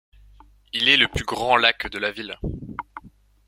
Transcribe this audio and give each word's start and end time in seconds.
Il 0.73 0.89
est 0.89 0.97
le 0.97 1.07
plus 1.07 1.25
grand 1.25 1.57
lac 1.57 1.85
de 1.87 1.99
la 1.99 2.11
ville. 2.11 2.39